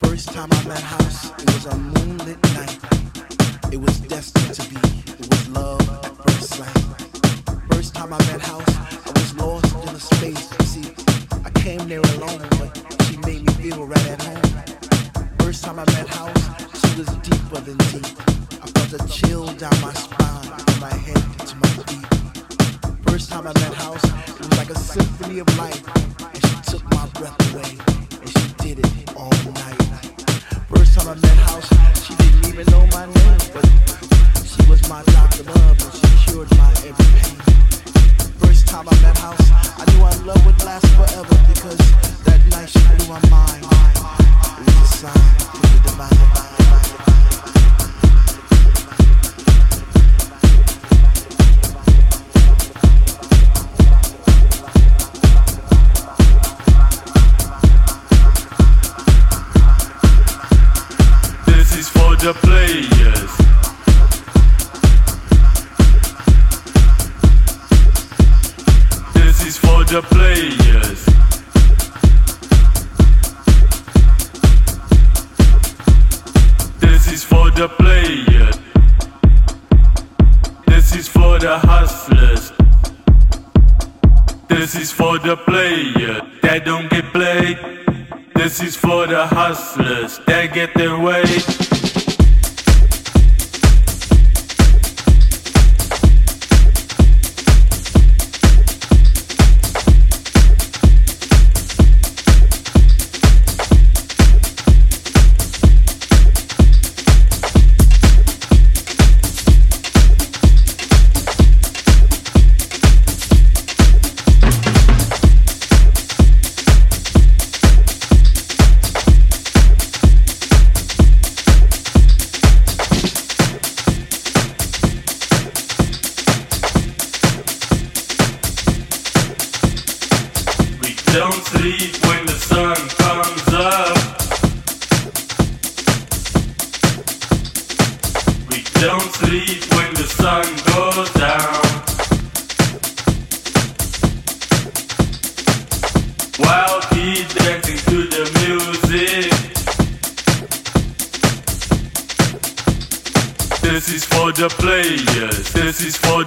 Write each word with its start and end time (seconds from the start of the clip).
First 0.00 0.32
time 0.32 0.48
I 0.52 0.64
met 0.66 0.80
House, 0.80 1.30
it 1.30 1.54
was 1.54 1.66
a 1.66 1.76
moonlit 1.76 2.42
night. 2.54 2.78
It 3.72 3.80
was 3.80 4.00
destined 4.00 4.54
to 4.54 4.68
be. 4.70 4.76
It 5.12 5.28
was 5.30 5.48
love 5.48 5.88
at 6.04 6.16
first 6.16 6.54
sight. 6.54 7.72
First 7.72 7.94
time 7.94 8.12
I 8.12 8.18
met 8.18 8.40
House, 8.40 8.76
I 9.06 9.12
was 9.14 9.34
lost 9.36 9.88
in 9.88 9.94
a 9.94 10.00
space. 10.00 10.48
See, 10.70 10.94
I 11.44 11.50
came 11.50 11.88
there. 11.88 12.09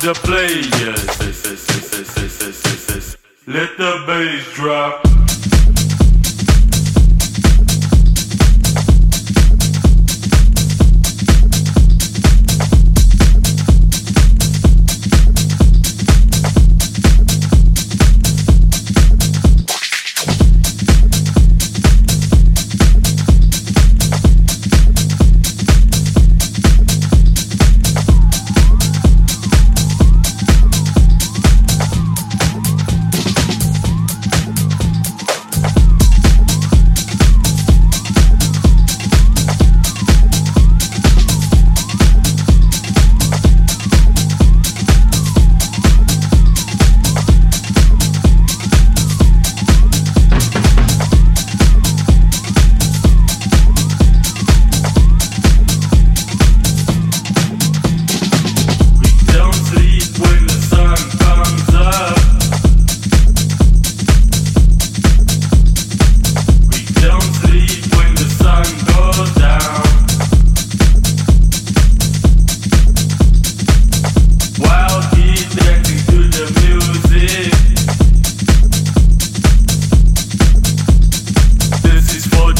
the 0.04 0.14
players. 0.16 0.68
Let 3.48 3.78
the 3.78 4.04
bass 4.06 4.54
drop. 4.54 5.13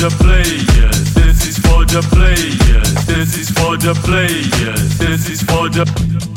the 0.04 0.10
players. 0.18 1.14
This 1.14 1.48
is 1.48 1.58
for 1.60 1.86
the 1.86 2.02
players. 2.12 3.06
This 3.06 3.38
is 3.38 3.50
for 3.52 3.78
the 3.78 3.94
players. 4.04 4.98
This 4.98 5.30
is 5.30 5.42
for 5.44 5.70
the. 5.70 6.33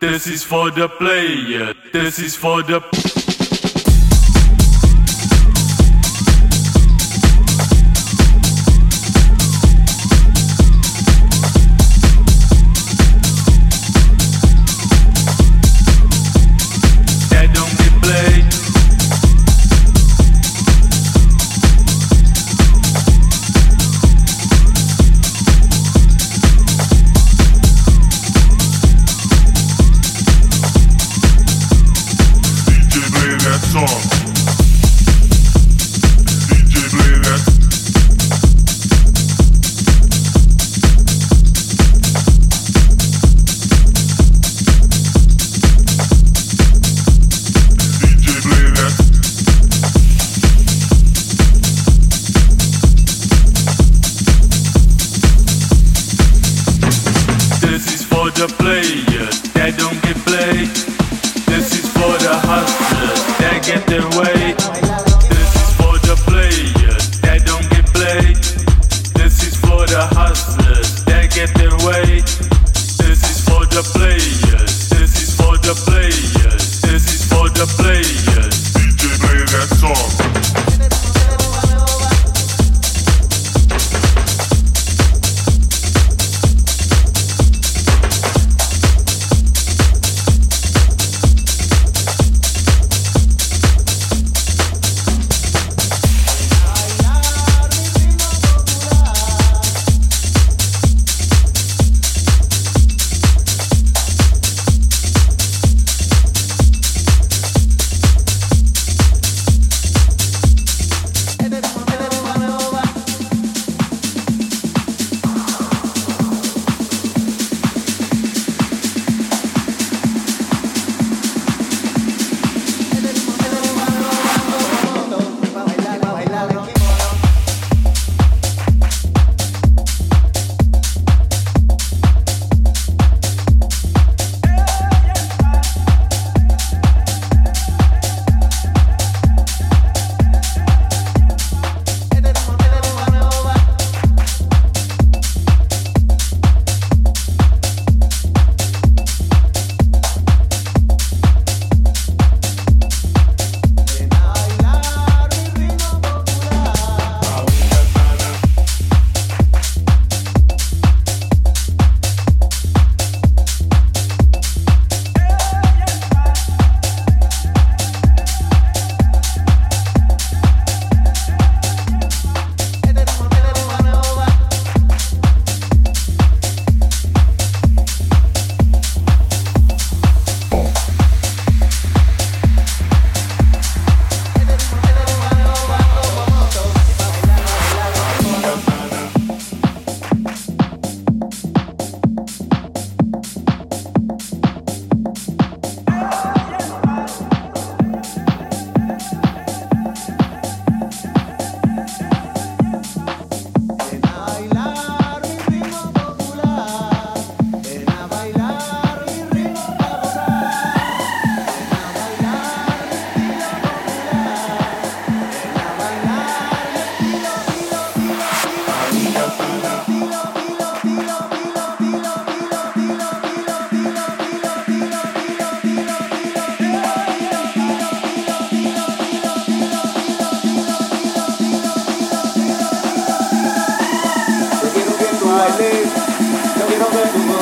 This 0.00 0.26
is 0.26 0.44
for 0.44 0.70
the 0.70 0.88
player. 0.88 1.74
This 1.92 2.18
is 2.18 2.36
for 2.36 2.62
the. 2.62 3.13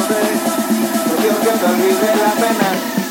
de, 0.09 1.23
yo 1.23 1.41
que 1.41 1.59
te 1.59 1.67
olvide 1.67 2.17
la 2.17 2.33
pena. 2.35 3.02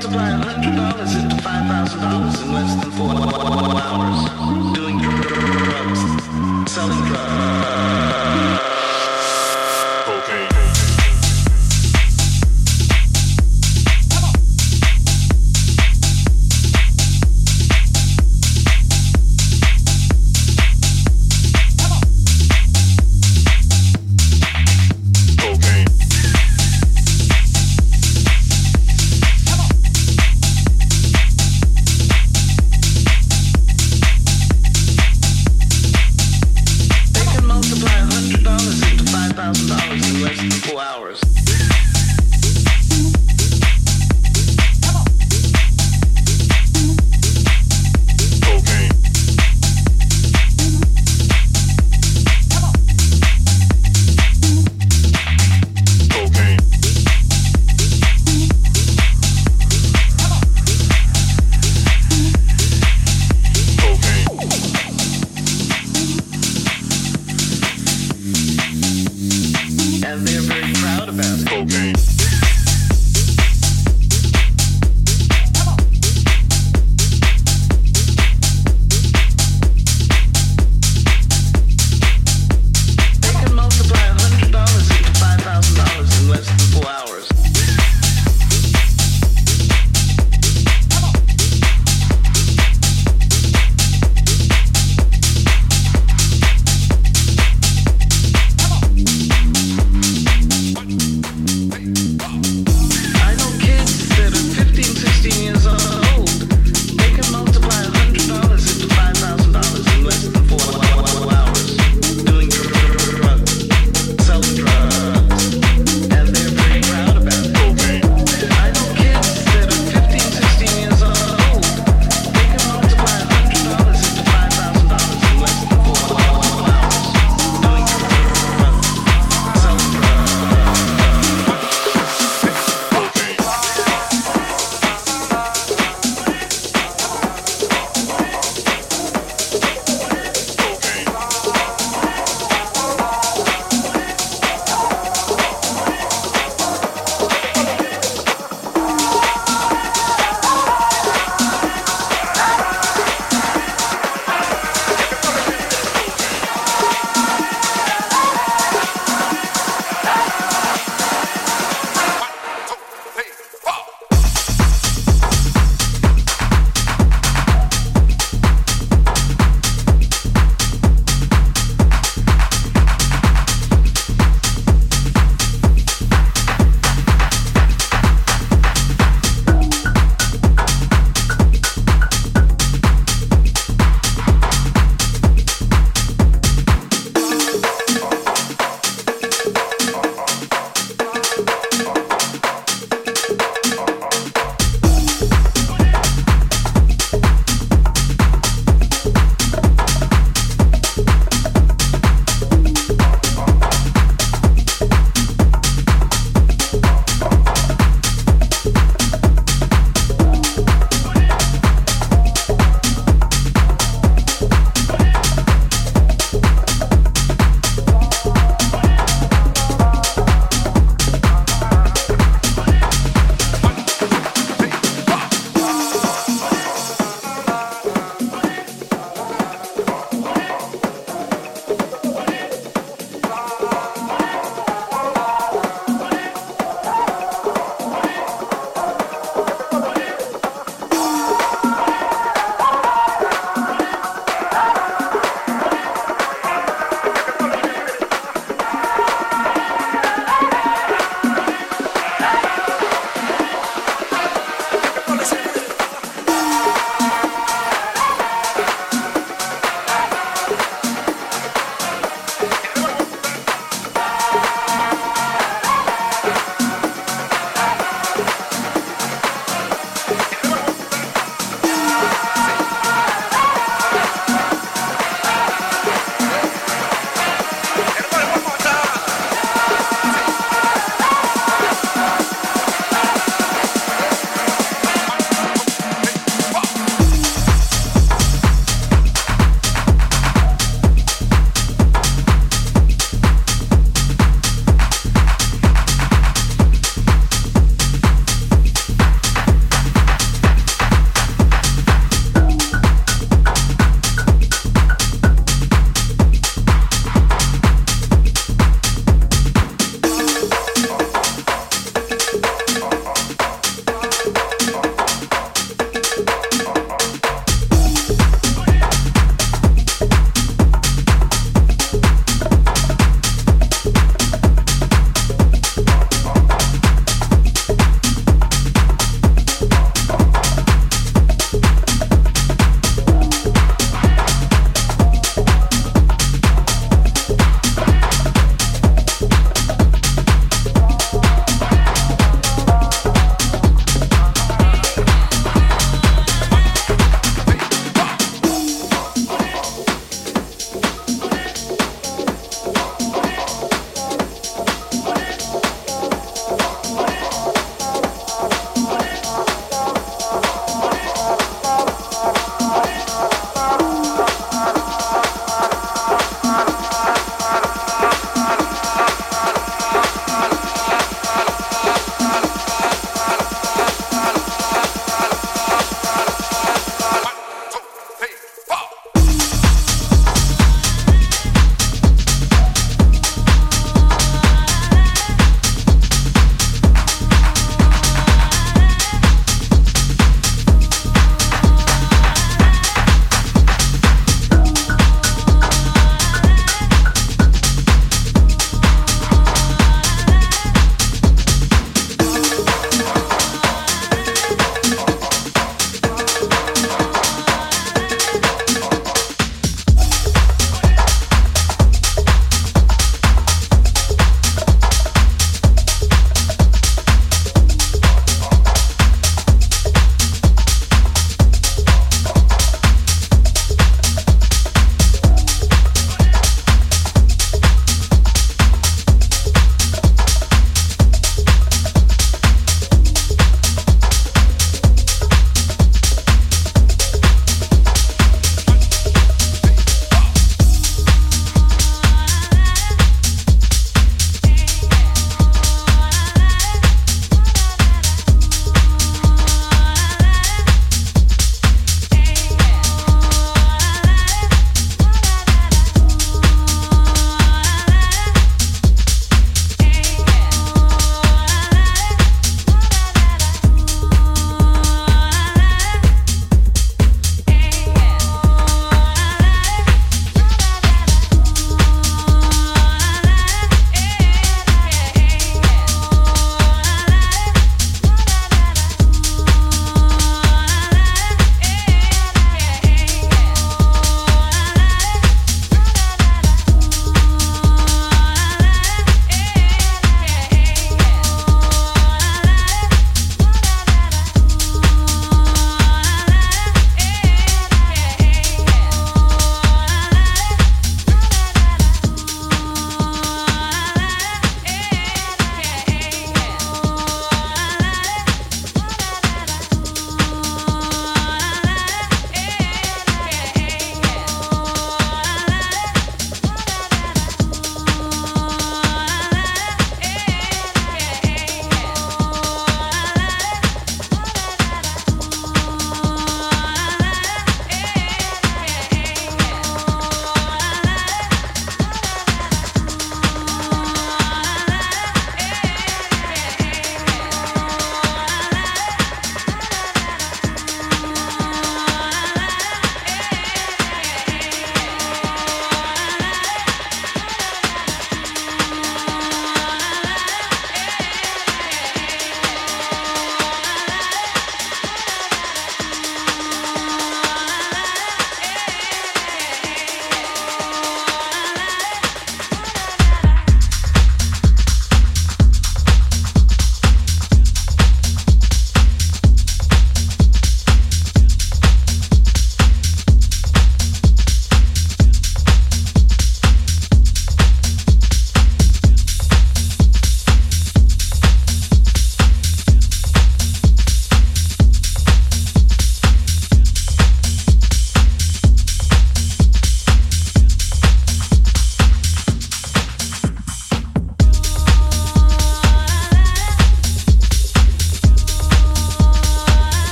multiply 0.00 0.30
$100 0.30 1.22
into 1.22 1.36
$5,000 1.42 2.42
in 2.42 2.52
less 2.52 2.72
than 2.80 2.90
four 2.92 3.10
hours. 3.10 4.74
Doing 4.76 4.98
drugs. 5.00 6.00
Selling 6.70 7.04
drugs. 7.06 8.77